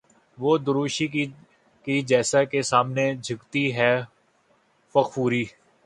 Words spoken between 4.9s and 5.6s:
فغفوری